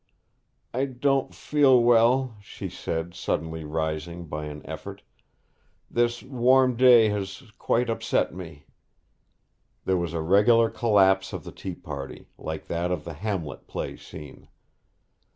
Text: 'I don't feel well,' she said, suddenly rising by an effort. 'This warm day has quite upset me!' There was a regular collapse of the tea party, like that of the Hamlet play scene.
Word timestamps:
'I 0.73 0.85
don't 0.97 1.35
feel 1.35 1.79
well,' 1.83 2.35
she 2.41 2.69
said, 2.69 3.13
suddenly 3.13 3.63
rising 3.63 4.25
by 4.25 4.45
an 4.45 4.65
effort. 4.65 5.03
'This 5.91 6.23
warm 6.23 6.75
day 6.75 7.09
has 7.09 7.43
quite 7.59 7.87
upset 7.87 8.33
me!' 8.33 8.65
There 9.85 9.97
was 9.97 10.13
a 10.15 10.21
regular 10.21 10.71
collapse 10.71 11.33
of 11.33 11.43
the 11.43 11.51
tea 11.51 11.75
party, 11.75 12.25
like 12.39 12.65
that 12.65 12.89
of 12.91 13.03
the 13.05 13.13
Hamlet 13.13 13.67
play 13.67 13.95
scene. 13.95 14.47